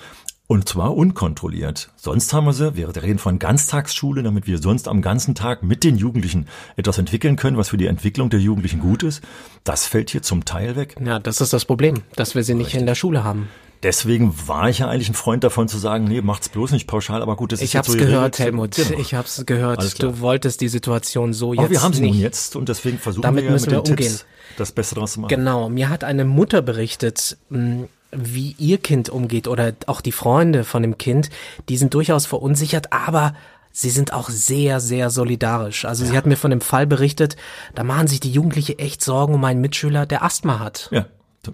[0.51, 1.91] Und zwar unkontrolliert.
[1.95, 5.83] Sonst haben wir sie, wir reden von Ganztagsschule, damit wir sonst am ganzen Tag mit
[5.83, 9.23] den Jugendlichen etwas entwickeln können, was für die Entwicklung der Jugendlichen gut ist.
[9.63, 10.95] Das fällt hier zum Teil weg.
[11.05, 13.47] Ja, das ist das Problem, dass wir sie nicht in der Schule haben.
[13.81, 17.21] Deswegen war ich ja eigentlich ein Freund davon zu sagen, nee, macht's bloß nicht pauschal,
[17.21, 18.37] aber gut, das ist Ich jetzt hab's so gehört.
[18.37, 18.75] Helmut.
[18.75, 18.99] Genau.
[18.99, 20.03] Ich hab's gehört.
[20.03, 22.13] Du wolltest die Situation so jetzt aber wir haben sie nicht.
[22.15, 24.19] nun jetzt und deswegen versuchen Damit wir ja müssen mit den wir Tipps umgehen.
[24.57, 25.29] das Beste draus zu machen.
[25.29, 30.63] Genau, mir hat eine Mutter berichtet, mh, wie ihr Kind umgeht oder auch die Freunde
[30.65, 31.29] von dem Kind,
[31.69, 33.33] die sind durchaus verunsichert, aber
[33.71, 35.85] sie sind auch sehr, sehr solidarisch.
[35.85, 37.37] Also sie hat mir von dem Fall berichtet,
[37.75, 40.89] da machen sich die Jugendliche echt Sorgen um einen Mitschüler, der Asthma hat.
[40.91, 41.05] Ja,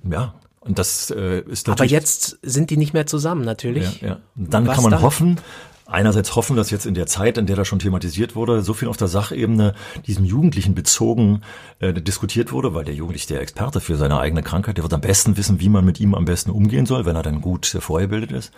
[0.10, 0.34] ja.
[0.66, 4.02] Und das äh, ist Aber natürlich jetzt sind die nicht mehr zusammen, natürlich.
[4.02, 4.18] Ja, ja.
[4.36, 5.02] Und Dann Was kann man dann?
[5.04, 5.40] hoffen,
[5.86, 8.88] einerseits hoffen, dass jetzt in der Zeit, in der das schon thematisiert wurde, so viel
[8.88, 9.76] auf der Sachebene
[10.08, 11.42] diesem Jugendlichen bezogen
[11.80, 15.02] äh, diskutiert wurde, weil der Jugendliche der Experte für seine eigene Krankheit, der wird am
[15.02, 17.82] besten wissen, wie man mit ihm am besten umgehen soll, wenn er dann gut äh,
[17.82, 18.52] vorgebildet ist.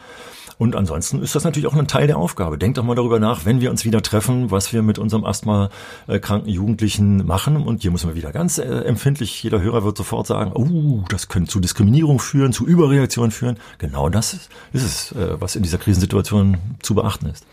[0.57, 2.57] Und ansonsten ist das natürlich auch ein Teil der Aufgabe.
[2.57, 6.49] Denkt doch mal darüber nach, wenn wir uns wieder treffen, was wir mit unserem asthma-kranken
[6.49, 7.57] Jugendlichen machen.
[7.57, 11.27] Und hier muss man wieder ganz äh, empfindlich, jeder Hörer wird sofort sagen, oh, das
[11.27, 13.57] könnte zu Diskriminierung führen, zu Überreaktionen führen.
[13.77, 17.45] Genau das ist, ist es, äh, was in dieser Krisensituation zu beachten ist.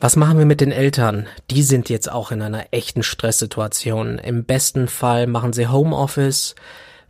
[0.00, 1.26] Was machen wir mit den Eltern?
[1.50, 4.18] Die sind jetzt auch in einer echten Stresssituation.
[4.18, 6.54] Im besten Fall machen sie Homeoffice.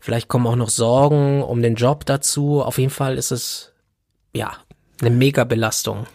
[0.00, 2.62] Vielleicht kommen auch noch Sorgen um den Job dazu.
[2.62, 3.72] Auf jeden Fall ist es,
[4.34, 4.52] ja,
[5.00, 6.06] eine Mega-Belastung.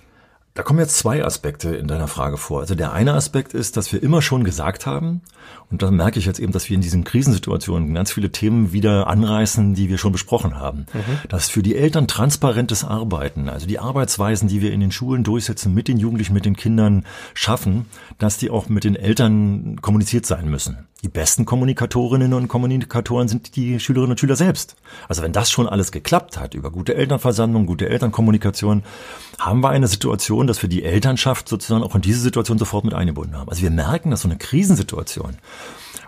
[0.56, 2.60] Da kommen jetzt zwei Aspekte in deiner Frage vor.
[2.60, 5.22] Also der eine Aspekt ist, dass wir immer schon gesagt haben,
[5.72, 9.08] und da merke ich jetzt eben, dass wir in diesen Krisensituationen ganz viele Themen wieder
[9.08, 10.86] anreißen, die wir schon besprochen haben.
[10.94, 11.28] Mhm.
[11.28, 15.74] Dass für die Eltern transparentes Arbeiten, also die Arbeitsweisen, die wir in den Schulen durchsetzen,
[15.74, 20.50] mit den Jugendlichen, mit den Kindern schaffen, dass die auch mit den Eltern kommuniziert sein
[20.50, 20.88] müssen.
[21.04, 24.76] Die besten Kommunikatorinnen und Kommunikatoren sind die Schülerinnen und Schüler selbst.
[25.10, 28.84] Also wenn das schon alles geklappt hat, über gute Elternversammlung, gute Elternkommunikation,
[29.38, 32.94] haben wir eine Situation, dass wir die Elternschaft sozusagen auch in diese Situation sofort mit
[32.94, 33.50] eingebunden haben.
[33.50, 35.38] Also wir merken, dass so eine Krisensituation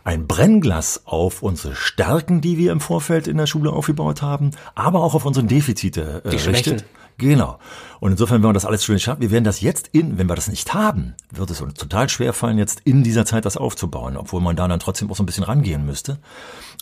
[0.05, 5.03] ein Brennglas auf unsere Stärken, die wir im Vorfeld in der Schule aufgebaut haben, aber
[5.03, 6.85] auch auf unsere Defizite äh, die richtet.
[7.17, 7.59] Genau.
[7.99, 10.35] Und insofern, wenn wir das alles schön schaffen, wir werden das jetzt in, wenn wir
[10.35, 14.17] das nicht haben, wird es uns total schwer fallen, jetzt in dieser Zeit das aufzubauen,
[14.17, 16.19] obwohl man da dann trotzdem auch so ein bisschen rangehen müsste.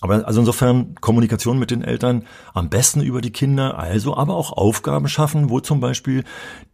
[0.04, 4.52] Aber also insofern Kommunikation mit den Eltern am besten über die Kinder, also aber auch
[4.52, 6.26] Aufgaben schaffen, wo zum Beispiel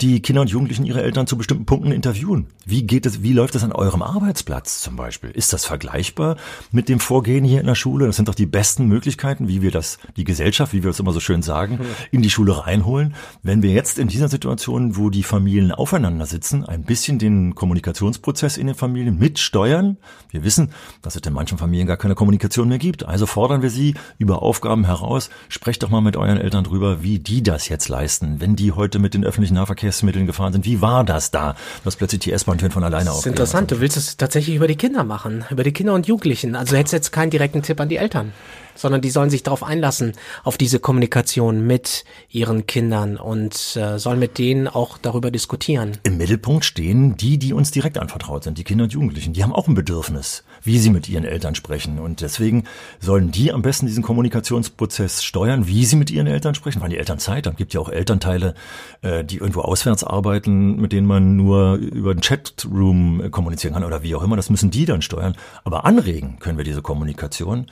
[0.02, 2.48] die Kinder und Jugendlichen ihre Eltern zu bestimmten Punkten interviewen.
[2.66, 5.30] Wie geht es, wie läuft es an eurem Arbeitsplatz zum Beispiel?
[5.30, 6.38] Ist das vergleichbar
[6.72, 8.08] mit dem Vorgehen hier in der Schule?
[8.08, 11.14] Das sind doch die besten Möglichkeiten, wie wir das, die Gesellschaft, wie wir es immer
[11.14, 13.14] so schön sagen, in die Schule reinholen.
[13.44, 18.58] Wenn wir jetzt in dieser Situation, wo die Familien aufeinander sitzen, ein bisschen den Kommunikationsprozess
[18.58, 19.98] in den Familien mitsteuern.
[20.32, 20.72] Wir wissen,
[21.04, 23.06] dass es in manchen Familien gar keine Kommunikation mehr gibt.
[23.06, 25.30] Also also fordern wir Sie über Aufgaben heraus.
[25.50, 28.40] Sprecht doch mal mit euren Eltern drüber, wie die das jetzt leisten.
[28.40, 31.56] Wenn die heute mit den öffentlichen Nahverkehrsmitteln gefahren sind, wie war das da?
[31.84, 33.18] Dass plötzlich die S-Bahn-Türen von alleine auf.
[33.18, 33.72] Das ist interessant.
[33.72, 36.56] Du willst es tatsächlich über die Kinder machen, über die Kinder und Jugendlichen.
[36.56, 38.32] Also hättest jetzt keinen direkten Tipp an die Eltern
[38.80, 40.14] sondern die sollen sich darauf einlassen,
[40.44, 45.98] auf diese Kommunikation mit ihren Kindern und äh, sollen mit denen auch darüber diskutieren.
[46.04, 49.34] Im Mittelpunkt stehen die, die uns direkt anvertraut sind, die Kinder und Jugendlichen.
[49.34, 52.00] Die haben auch ein Bedürfnis, wie sie mit ihren Eltern sprechen.
[52.00, 52.64] Und deswegen
[53.00, 56.98] sollen die am besten diesen Kommunikationsprozess steuern, wie sie mit ihren Eltern sprechen, weil die
[56.98, 57.56] Eltern Zeit haben.
[57.56, 58.54] gibt ja auch Elternteile,
[59.02, 63.84] äh, die irgendwo auswärts arbeiten, mit denen man nur über den Chatroom äh, kommunizieren kann
[63.84, 64.36] oder wie auch immer.
[64.36, 65.36] Das müssen die dann steuern.
[65.64, 67.68] Aber anregen können wir diese Kommunikation.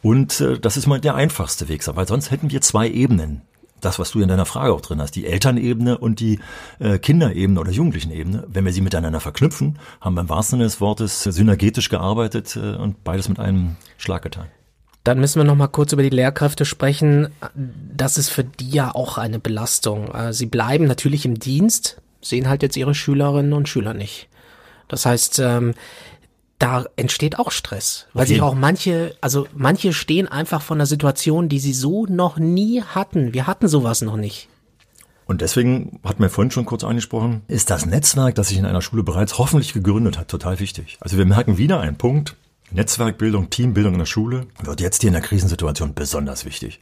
[0.00, 3.42] Und das ist mal der einfachste Weg, weil sonst hätten wir zwei Ebenen.
[3.80, 6.40] Das, was du in deiner Frage auch drin hast, die Elternebene und die
[6.80, 8.44] äh, Kinderebene oder Jugendlichenebene.
[8.48, 12.74] Wenn wir sie miteinander verknüpfen, haben wir im wahrsten Sinne des Wortes synergetisch gearbeitet äh,
[12.74, 14.46] und beides mit einem Schlag getan.
[15.04, 17.28] Dann müssen wir noch mal kurz über die Lehrkräfte sprechen.
[17.54, 20.12] Das ist für die ja auch eine Belastung.
[20.12, 24.28] Äh, sie bleiben natürlich im Dienst, sehen halt jetzt ihre Schülerinnen und Schüler nicht.
[24.88, 25.74] Das heißt, ähm,
[26.58, 28.34] da entsteht auch Stress, weil okay.
[28.34, 32.82] sich auch manche, also manche stehen einfach von einer Situation, die sie so noch nie
[32.82, 33.32] hatten.
[33.32, 34.48] Wir hatten sowas noch nicht.
[35.26, 38.80] Und deswegen, hat mir vorhin schon kurz angesprochen, ist das Netzwerk, das sich in einer
[38.80, 40.96] Schule bereits hoffentlich gegründet hat, total wichtig.
[41.00, 42.34] Also wir merken wieder einen Punkt,
[42.70, 46.80] Netzwerkbildung, Teambildung in der Schule wird jetzt hier in der Krisensituation besonders wichtig.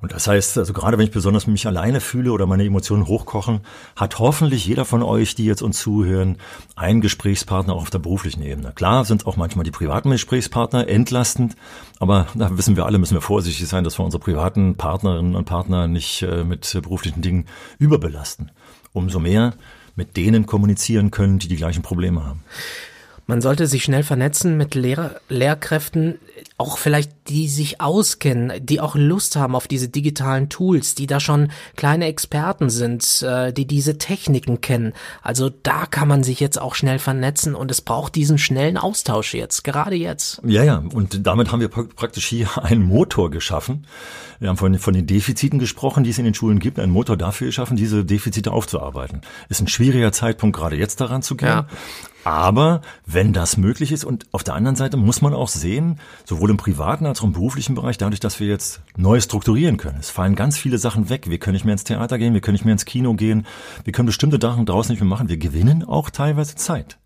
[0.00, 3.60] Und das heißt, also gerade wenn ich besonders mich alleine fühle oder meine Emotionen hochkochen,
[3.96, 6.36] hat hoffentlich jeder von euch, die jetzt uns zuhören,
[6.76, 8.72] einen Gesprächspartner auch auf der beruflichen Ebene.
[8.74, 11.56] Klar sind auch manchmal die privaten Gesprächspartner entlastend,
[11.98, 15.44] aber da wissen wir alle, müssen wir vorsichtig sein, dass wir unsere privaten Partnerinnen und
[15.44, 17.46] Partner nicht äh, mit beruflichen Dingen
[17.78, 18.52] überbelasten.
[18.92, 19.54] Umso mehr
[19.96, 22.44] mit denen kommunizieren können, die die gleichen Probleme haben.
[23.28, 26.18] Man sollte sich schnell vernetzen mit Lehrer, Lehrkräften,
[26.56, 31.20] auch vielleicht die sich auskennen, die auch Lust haben auf diese digitalen Tools, die da
[31.20, 34.94] schon kleine Experten sind, äh, die diese Techniken kennen.
[35.20, 39.34] Also da kann man sich jetzt auch schnell vernetzen und es braucht diesen schnellen Austausch
[39.34, 40.40] jetzt, gerade jetzt.
[40.46, 43.86] Ja, ja, und damit haben wir praktisch hier einen Motor geschaffen.
[44.40, 47.16] Wir haben von, von den Defiziten gesprochen, die es in den Schulen gibt, einen Motor
[47.16, 49.22] dafür geschaffen, diese Defizite aufzuarbeiten.
[49.48, 51.48] Ist ein schwieriger Zeitpunkt, gerade jetzt daran zu gehen.
[51.48, 51.66] Ja.
[52.24, 56.50] Aber wenn das möglich ist und auf der anderen Seite muss man auch sehen, sowohl
[56.50, 59.98] im privaten als auch im beruflichen Bereich, dadurch, dass wir jetzt neu strukturieren können.
[59.98, 61.30] Es fallen ganz viele Sachen weg.
[61.30, 63.46] Wir können nicht mehr ins Theater gehen, wir können nicht mehr ins Kino gehen,
[63.84, 65.28] wir können bestimmte Sachen draußen nicht mehr machen.
[65.28, 66.98] Wir gewinnen auch teilweise Zeit.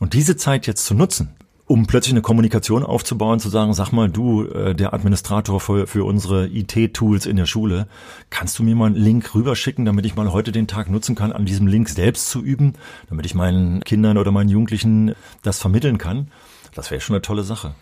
[0.00, 1.34] Und diese Zeit jetzt zu nutzen,
[1.70, 6.02] um plötzlich eine Kommunikation aufzubauen, zu sagen, sag mal, du, äh, der Administrator für, für
[6.02, 7.86] unsere IT-Tools in der Schule,
[8.28, 11.30] kannst du mir mal einen Link rüberschicken, damit ich mal heute den Tag nutzen kann,
[11.30, 12.72] an diesem Link selbst zu üben,
[13.08, 16.32] damit ich meinen Kindern oder meinen Jugendlichen das vermitteln kann?
[16.74, 17.76] Das wäre schon eine tolle Sache.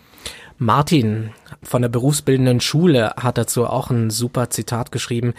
[0.59, 1.31] Martin
[1.63, 5.33] von der berufsbildenden Schule hat dazu auch ein super Zitat geschrieben.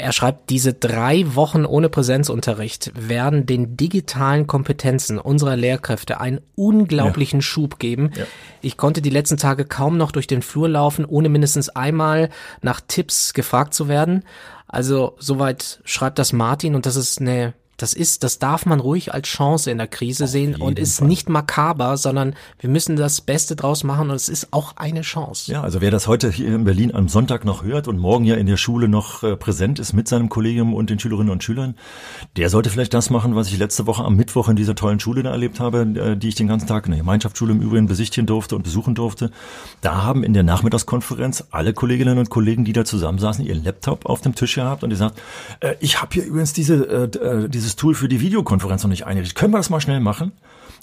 [0.00, 7.40] Er schreibt, diese drei Wochen ohne Präsenzunterricht werden den digitalen Kompetenzen unserer Lehrkräfte einen unglaublichen
[7.40, 7.42] ja.
[7.42, 8.12] Schub geben.
[8.14, 8.24] Ja.
[8.60, 12.28] Ich konnte die letzten Tage kaum noch durch den Flur laufen, ohne mindestens einmal
[12.62, 14.22] nach Tipps gefragt zu werden.
[14.68, 19.14] Also soweit schreibt das Martin und das ist eine das ist, das darf man ruhig
[19.14, 21.08] als Chance in der Krise Auf sehen und ist Fall.
[21.08, 25.50] nicht makaber, sondern wir müssen das Beste draus machen und es ist auch eine Chance.
[25.52, 28.34] Ja, also wer das heute hier in Berlin am Sonntag noch hört und morgen ja
[28.34, 31.76] in der Schule noch äh, präsent ist mit seinem Kollegium und den Schülerinnen und Schülern,
[32.36, 35.22] der sollte vielleicht das machen, was ich letzte Woche am Mittwoch in dieser tollen Schule
[35.22, 38.26] da erlebt habe, äh, die ich den ganzen Tag in der Gemeinschaftsschule im Übrigen besichtigen
[38.26, 39.30] durfte und besuchen durfte.
[39.82, 44.20] Da haben in der Nachmittagskonferenz alle Kolleginnen und Kollegen, die da zusammensaßen, ihren Laptop auf
[44.20, 45.20] dem Tisch gehabt und die sagt,
[45.60, 49.04] äh, ich habe hier übrigens diese, äh, äh, dieses Tool für die Videokonferenz noch nicht
[49.04, 49.36] eingerichtet.
[49.36, 50.32] Können wir das mal schnell machen?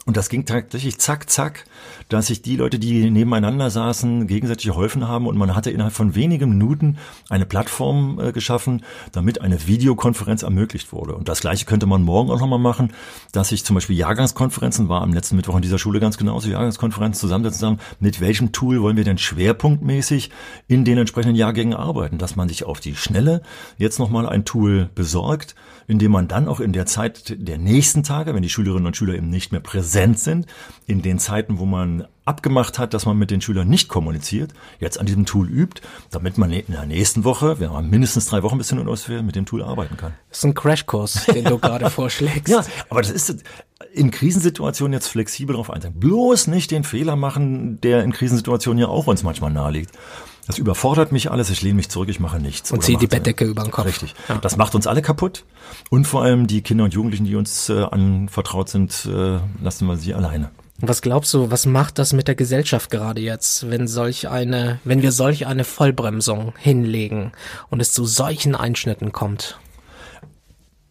[0.05, 1.65] Und das ging tatsächlich zack, zack,
[2.09, 6.15] dass sich die Leute, die nebeneinander saßen, gegenseitig geholfen haben und man hatte innerhalb von
[6.15, 6.97] wenigen Minuten
[7.29, 11.15] eine Plattform äh, geschaffen, damit eine Videokonferenz ermöglicht wurde.
[11.15, 12.93] Und das Gleiche könnte man morgen auch nochmal machen,
[13.31, 17.19] dass sich zum Beispiel Jahrgangskonferenzen, war am letzten Mittwoch in dieser Schule ganz genauso, Jahrgangskonferenzen
[17.19, 20.31] zusammensetzen zusammen, mit welchem Tool wollen wir denn schwerpunktmäßig
[20.67, 23.41] in den entsprechenden Jahrgängen arbeiten, dass man sich auf die Schnelle
[23.77, 25.55] jetzt nochmal ein Tool besorgt,
[25.87, 29.15] indem man dann auch in der Zeit der nächsten Tage, wenn die Schülerinnen und Schüler
[29.15, 30.47] eben nicht mehr präsent sind,
[30.87, 31.74] in den Zeiten, wo man
[32.25, 36.37] abgemacht hat, dass man mit den Schülern nicht kommuniziert, jetzt an diesem Tool übt, damit
[36.37, 39.35] man in der nächsten Woche, wir haben mindestens drei Wochen bis hin und auswählen, mit
[39.35, 40.13] dem Tool arbeiten kann.
[40.29, 42.47] Das ist ein Crashkurs, den du gerade vorschlägst.
[42.47, 43.43] Ja, aber das ist
[43.93, 45.99] in Krisensituationen jetzt flexibel darauf einsteigen.
[45.99, 49.91] Bloß nicht den Fehler machen, der in Krisensituationen ja auch uns manchmal naheliegt.
[50.47, 52.71] Das überfordert mich alles, ich lehne mich zurück, ich mache nichts.
[52.71, 53.85] Und ziehe die Bettdecke über den Kopf.
[53.85, 54.13] Richtig.
[54.41, 55.43] Das macht uns alle kaputt.
[55.89, 59.97] Und vor allem die Kinder und Jugendlichen, die uns äh, anvertraut sind, äh, lassen wir
[59.97, 60.51] sie alleine.
[60.79, 65.01] Was glaubst du, was macht das mit der Gesellschaft gerade jetzt, wenn solch eine, wenn
[65.01, 67.31] wir solch eine Vollbremsung hinlegen
[67.69, 69.57] und es zu solchen Einschnitten kommt?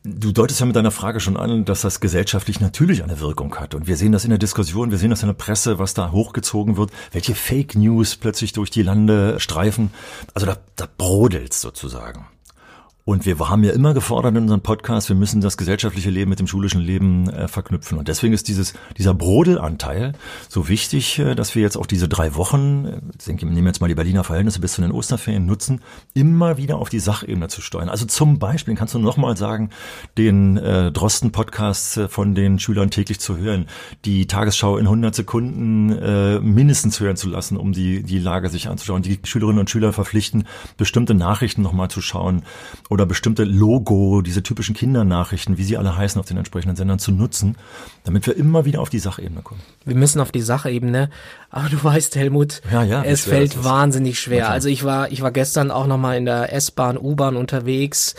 [0.06, 3.74] Du deutest ja mit deiner Frage schon an, dass das gesellschaftlich natürlich eine Wirkung hat.
[3.74, 6.12] Und wir sehen das in der Diskussion, wir sehen das in der Presse, was da
[6.12, 9.90] hochgezogen wird, welche Fake News plötzlich durch die Lande streifen.
[10.34, 12.26] Also da, da brodelt's sozusagen.
[13.06, 16.38] Und wir haben ja immer gefordert in unserem Podcast, wir müssen das gesellschaftliche Leben mit
[16.38, 17.98] dem schulischen Leben äh, verknüpfen.
[17.98, 20.14] Und deswegen ist dieses, dieser Brodelanteil
[20.48, 23.66] so wichtig, äh, dass wir jetzt auch diese drei Wochen, äh, ich denke, wir nehmen
[23.66, 25.82] jetzt mal die Berliner Verhältnisse bis zu den Osterferien nutzen,
[26.14, 27.90] immer wieder auf die Sachebene zu steuern.
[27.90, 29.68] Also zum Beispiel, kannst du nochmal sagen,
[30.16, 33.66] den äh, Drosten-Podcast äh, von den Schülern täglich zu hören,
[34.06, 38.70] die Tagesschau in 100 Sekunden äh, mindestens hören zu lassen, um die, die Lage sich
[38.70, 39.02] anzuschauen.
[39.02, 40.46] Die Schülerinnen und Schüler verpflichten,
[40.78, 42.44] bestimmte Nachrichten nochmal zu schauen
[42.94, 47.10] oder bestimmte Logo, diese typischen Kindernachrichten, wie sie alle heißen, auf den entsprechenden Sendern zu
[47.10, 47.56] nutzen,
[48.04, 49.60] damit wir immer wieder auf die Sachebene kommen.
[49.84, 51.10] Wir müssen auf die Sachebene,
[51.50, 54.48] aber du weißt, Helmut, Ja, ja, es fällt wahnsinnig schwer.
[54.48, 58.14] Also ich war, ich war gestern auch nochmal in der S-Bahn, U-Bahn unterwegs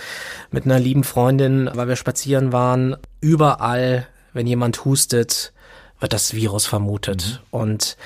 [0.52, 2.98] mit einer lieben Freundin, weil wir spazieren waren.
[3.22, 5.54] Überall, wenn jemand hustet,
[6.02, 7.42] wird das Virus vermutet.
[7.54, 7.60] Mhm.
[7.60, 7.98] Und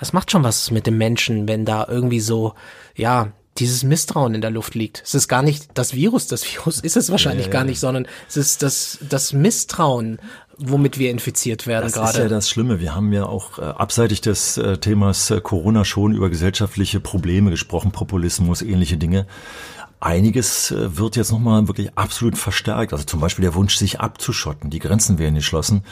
[0.00, 2.54] das macht schon was mit dem Menschen, wenn da irgendwie so,
[2.96, 5.02] ja, dieses Misstrauen in der Luft liegt.
[5.04, 7.80] Es ist gar nicht das Virus, das Virus ist es wahrscheinlich Ja, ja, gar nicht,
[7.80, 10.18] sondern es ist das, das Misstrauen,
[10.58, 12.10] womit wir infiziert werden Das gerade.
[12.10, 12.80] ist ja das Schlimme.
[12.80, 17.50] Wir haben ja auch äh, abseitig des äh, Themas äh, Corona schon über gesellschaftliche Probleme
[17.50, 19.26] gesprochen, Populismus, ähnliche Dinge.
[20.00, 22.92] Einiges äh, wird jetzt nochmal wirklich absolut verstärkt.
[22.92, 24.70] Also zum Beispiel der Wunsch, sich abzuschotten.
[24.70, 25.82] Die Grenzen werden geschlossen,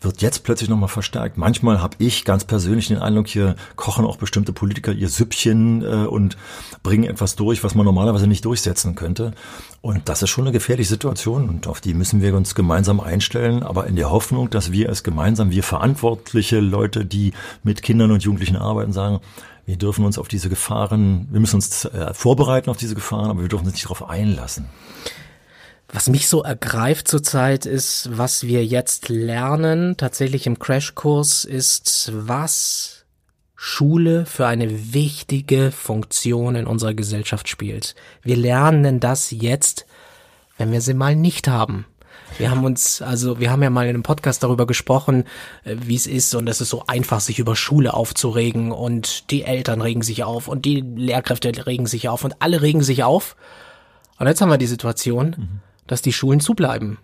[0.00, 1.38] wird jetzt plötzlich nochmal verstärkt.
[1.38, 6.06] Manchmal habe ich ganz persönlich den Eindruck, hier kochen auch bestimmte Politiker ihr Süppchen äh,
[6.06, 6.36] und
[6.82, 9.32] bringen etwas durch, was man normalerweise nicht durchsetzen könnte.
[9.80, 13.62] Und das ist schon eine gefährliche Situation und auf die müssen wir uns gemeinsam einstellen,
[13.62, 18.22] aber in der Hoffnung, dass wir es gemeinsam, wir verantwortliche Leute, die mit Kindern und
[18.22, 19.20] Jugendlichen arbeiten, sagen,
[19.66, 23.42] wir dürfen uns auf diese Gefahren, wir müssen uns äh, vorbereiten auf diese Gefahren, aber
[23.42, 24.66] wir dürfen uns nicht darauf einlassen.
[25.92, 33.04] Was mich so ergreift zurzeit ist, was wir jetzt lernen, tatsächlich im Crashkurs, ist, was
[33.54, 37.94] Schule für eine wichtige Funktion in unserer Gesellschaft spielt.
[38.22, 39.86] Wir lernen das jetzt,
[40.56, 41.84] wenn wir sie mal nicht haben.
[42.38, 45.24] Wir haben uns, also wir haben ja mal in einem Podcast darüber gesprochen,
[45.64, 49.44] äh, wie es ist und es ist so einfach, sich über Schule aufzuregen und die
[49.44, 53.36] Eltern regen sich auf und die Lehrkräfte regen sich auf und alle regen sich auf.
[54.18, 56.98] Und jetzt haben wir die Situation, dass die Schulen zubleiben.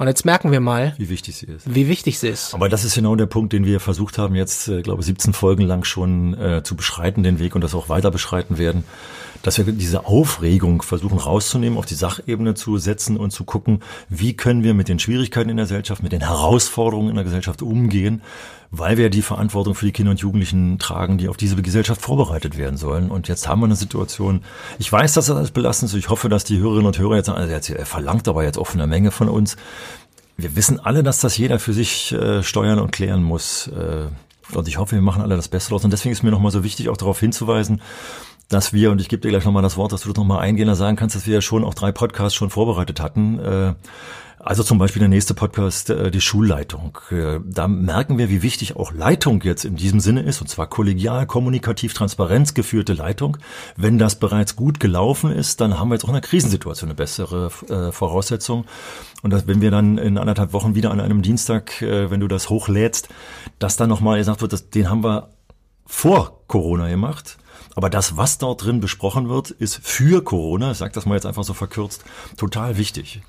[0.00, 1.72] Und jetzt merken wir mal, Wie wichtig sie ist.
[1.72, 2.52] wie wichtig sie ist.
[2.52, 5.32] Aber das ist genau der Punkt, den wir versucht haben, jetzt, äh, glaube ich, 17
[5.32, 8.82] Folgen lang schon äh, zu beschreiten, den Weg und das auch weiter beschreiten werden,
[9.44, 14.34] dass wir diese Aufregung versuchen rauszunehmen, auf die Sachebene zu setzen und zu gucken, wie
[14.36, 18.22] können wir mit den Schwierigkeiten in der Gesellschaft, mit den Herausforderungen in der Gesellschaft umgehen,
[18.74, 22.56] weil wir die Verantwortung für die Kinder und Jugendlichen tragen, die auf diese Gesellschaft vorbereitet
[22.56, 23.10] werden sollen.
[23.10, 24.42] Und jetzt haben wir eine Situation,
[24.78, 27.26] ich weiß, dass das alles belastend ist, ich hoffe, dass die Hörerinnen und Hörer jetzt
[27.26, 29.56] sagen, also er verlangt aber jetzt auch von der Menge von uns,
[30.38, 33.68] wir wissen alle, dass das jeder für sich äh, steuern und klären muss.
[33.68, 34.06] Äh,
[34.56, 35.84] und ich hoffe, wir machen alle das Beste daraus.
[35.84, 37.82] Und deswegen ist mir nochmal so wichtig, auch darauf hinzuweisen,
[38.48, 40.74] dass wir, und ich gebe dir gleich nochmal das Wort, dass du das nochmal eingehender
[40.74, 43.38] sagen kannst, dass wir ja schon auch drei Podcasts schon vorbereitet hatten.
[43.38, 43.74] Äh,
[44.44, 46.98] also zum Beispiel der nächste Podcast, äh, die Schulleitung.
[47.10, 50.66] Äh, da merken wir, wie wichtig auch Leitung jetzt in diesem Sinne ist, und zwar
[50.66, 53.38] kollegial, kommunikativ, transparenzgeführte Leitung.
[53.76, 56.96] Wenn das bereits gut gelaufen ist, dann haben wir jetzt auch in einer Krisensituation eine
[56.96, 58.64] bessere äh, Voraussetzung.
[59.22, 62.50] Und dass, wenn wir dann in anderthalb Wochen wieder an einem Dienstag, wenn du das
[62.50, 63.08] hochlädst,
[63.60, 65.28] dass dann nochmal gesagt wird, dass, den haben wir
[65.86, 67.38] vor Corona gemacht.
[67.76, 71.26] Aber das, was dort drin besprochen wird, ist für Corona, ich sage das mal jetzt
[71.26, 72.04] einfach so verkürzt,
[72.36, 73.22] total wichtig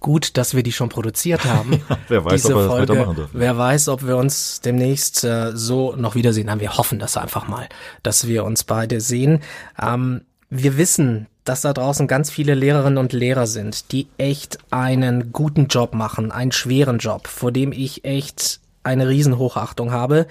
[0.00, 1.82] gut, dass wir die schon produziert haben.
[1.88, 3.40] ja, wer weiß, Diese ob wir Folge, das weitermachen dürfen.
[3.40, 6.46] Wer weiß, ob wir uns demnächst äh, so noch wiedersehen.
[6.46, 7.68] Nein, wir hoffen das einfach mal,
[8.02, 9.40] dass wir uns beide sehen.
[9.80, 15.32] Ähm, wir wissen, dass da draußen ganz viele Lehrerinnen und Lehrer sind, die echt einen
[15.32, 20.26] guten Job machen, einen schweren Job, vor dem ich echt eine Riesenhochachtung habe.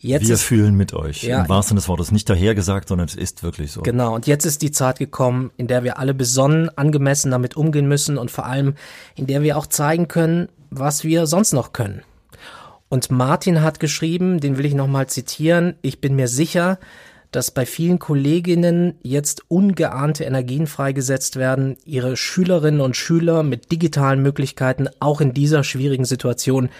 [0.00, 1.24] Jetzt wir ist, fühlen mit euch.
[1.24, 2.12] Ja, Im wahrsten Sinne des Wortes.
[2.12, 3.82] Nicht dahergesagt, sondern es ist wirklich so.
[3.82, 4.14] Genau.
[4.14, 8.16] Und jetzt ist die Zeit gekommen, in der wir alle besonnen, angemessen damit umgehen müssen
[8.16, 8.74] und vor allem,
[9.16, 12.02] in der wir auch zeigen können, was wir sonst noch können.
[12.88, 16.78] Und Martin hat geschrieben, den will ich nochmal zitieren, ich bin mir sicher,
[17.30, 24.22] dass bei vielen Kolleginnen jetzt ungeahnte Energien freigesetzt werden, ihre Schülerinnen und Schüler mit digitalen
[24.22, 26.70] Möglichkeiten auch in dieser schwierigen Situation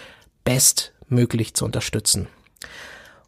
[0.43, 2.27] bestmöglich zu unterstützen.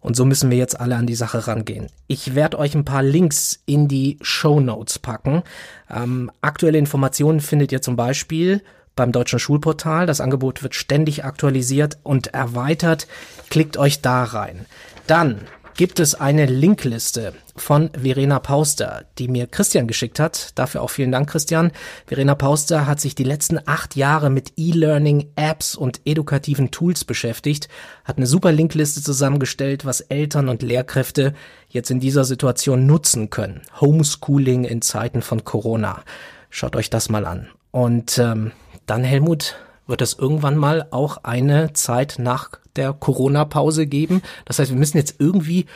[0.02, 1.88] Und so müssen wir jetzt alle an die Sache rangehen.
[2.08, 5.44] Ich werde euch ein paar Links in die Show Notes packen.
[5.90, 8.62] Ähm, aktuelle Informationen findet ihr zum Beispiel
[8.96, 10.08] beim Deutschen Schulportal.
[10.08, 13.08] Das Angebot wird ständig aktualisiert und erweitert.
[13.50, 14.66] Klickt euch da rein.
[15.08, 15.42] Dann
[15.76, 20.58] gibt es eine Linkliste von Verena Pauster, die mir Christian geschickt hat.
[20.58, 21.72] Dafür auch vielen Dank, Christian.
[22.06, 27.68] Verena Pauster hat sich die letzten acht Jahre mit E-Learning, Apps und edukativen Tools beschäftigt,
[28.04, 31.34] hat eine super Linkliste zusammengestellt, was Eltern und Lehrkräfte
[31.70, 33.62] jetzt in dieser Situation nutzen können.
[33.80, 36.04] Homeschooling in Zeiten von Corona.
[36.50, 37.48] Schaut euch das mal an.
[37.72, 38.52] Und ähm,
[38.86, 39.56] dann, Helmut,
[39.92, 44.24] wird es irgendwann mal auch eine Zeit nach der Corona-Pause geben.
[44.46, 45.68] Das heißt, wir müssen jetzt irgendwie,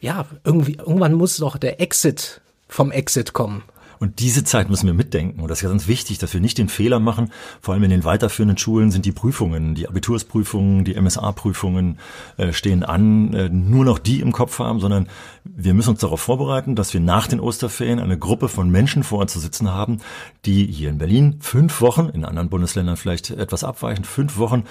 [0.00, 3.64] ja, irgendwie, irgendwann muss doch der Exit vom Exit kommen.
[4.00, 5.40] Und diese Zeit müssen wir mitdenken.
[5.40, 7.30] Und das ist ganz wichtig, dass wir nicht den Fehler machen.
[7.60, 11.98] Vor allem in den weiterführenden Schulen sind die Prüfungen, die Abitursprüfungen, die MSA-Prüfungen
[12.36, 15.08] äh, stehen an, äh, nur noch die im Kopf haben, sondern
[15.44, 19.20] wir müssen uns darauf vorbereiten, dass wir nach den Osterferien eine Gruppe von Menschen vor
[19.20, 19.98] uns zu sitzen haben,
[20.44, 24.64] die hier in Berlin fünf Wochen, in anderen Bundesländern vielleicht etwas abweichend, fünf Wochen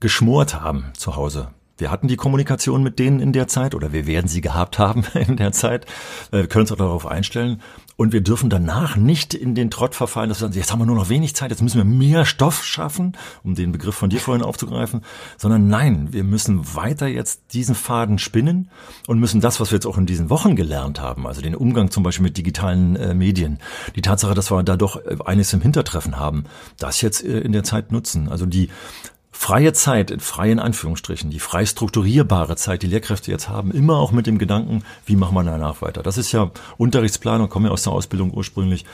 [0.00, 4.06] geschmort haben zu Hause wir hatten die Kommunikation mit denen in der Zeit oder wir
[4.06, 5.86] werden sie gehabt haben in der Zeit.
[6.30, 7.62] Wir können uns auch darauf einstellen.
[7.96, 10.86] Und wir dürfen danach nicht in den Trott verfallen, dass wir sagen, jetzt haben wir
[10.86, 14.20] nur noch wenig Zeit, jetzt müssen wir mehr Stoff schaffen, um den Begriff von dir
[14.20, 15.02] vorhin aufzugreifen,
[15.36, 18.70] sondern nein, wir müssen weiter jetzt diesen Faden spinnen
[19.06, 21.90] und müssen das, was wir jetzt auch in diesen Wochen gelernt haben, also den Umgang
[21.90, 23.58] zum Beispiel mit digitalen äh, Medien,
[23.94, 26.44] die Tatsache, dass wir da doch äh, eines im Hintertreffen haben,
[26.78, 28.30] das jetzt äh, in der Zeit nutzen.
[28.30, 28.70] Also die
[29.40, 34.12] freie Zeit, in freien Anführungsstrichen, die frei strukturierbare Zeit, die Lehrkräfte jetzt haben, immer auch
[34.12, 36.02] mit dem Gedanken, wie machen wir danach weiter.
[36.02, 38.84] Das ist ja Unterrichtsplanung, komme ja aus der Ausbildung ursprünglich,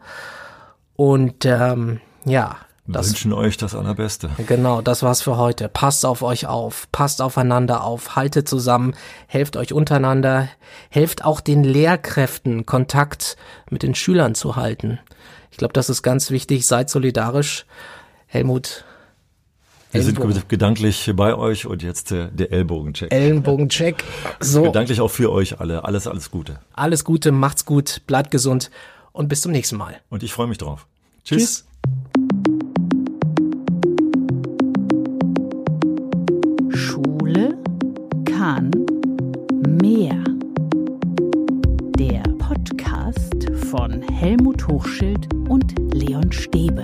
[0.97, 4.31] Und ähm, ja, wir das, wünschen euch das Allerbeste.
[4.47, 5.69] Genau, das war's für heute.
[5.69, 8.95] Passt auf euch auf, passt aufeinander auf, haltet zusammen,
[9.27, 10.49] helft euch untereinander,
[10.91, 13.37] helft auch den Lehrkräften Kontakt
[13.71, 14.99] mit den Schülern zu halten.
[15.51, 16.67] Ich glaube, das ist ganz wichtig.
[16.67, 17.65] Seid solidarisch.
[18.27, 18.85] Helmut,
[19.93, 20.45] Wir sind Ellenbogen.
[20.49, 23.13] gedanklich bei euch und jetzt äh, der Ellbogencheck.
[23.13, 24.05] Ellenbogencheck.
[24.39, 25.85] So, Gedanklich auch für euch alle.
[25.85, 26.61] Alles, alles Gute.
[26.75, 28.71] alles Gute, macht's gut, bleibt gesund
[29.13, 30.01] und bis zum nächsten Mal.
[30.09, 30.87] Und ich freue mich drauf.
[31.25, 31.65] Tschüss.
[31.65, 31.67] Tschüss.
[36.73, 37.59] Schule
[38.25, 38.71] kann
[39.83, 40.23] mehr.
[41.99, 46.83] Der Podcast von Helmut Hochschild und Leon Stäbe.